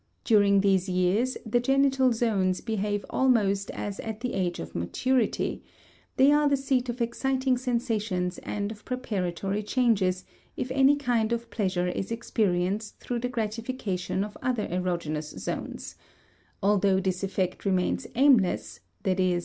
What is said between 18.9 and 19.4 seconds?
_i.e.